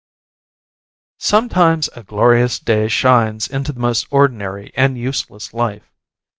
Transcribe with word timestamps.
Sometimes 1.19 1.87
a 1.95 2.01
glorious 2.01 2.57
day 2.57 2.87
shines 2.87 3.47
into 3.47 3.71
the 3.71 3.79
most 3.79 4.07
ordinary 4.09 4.71
and 4.75 4.97
useless 4.97 5.53
life. 5.53 5.91